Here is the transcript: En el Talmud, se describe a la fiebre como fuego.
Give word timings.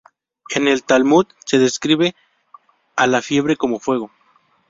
En 0.55 0.67
el 0.67 0.81
Talmud, 0.81 1.27
se 1.45 1.59
describe 1.59 2.15
a 2.95 3.05
la 3.05 3.21
fiebre 3.21 3.55
como 3.55 3.79
fuego. 3.79 4.09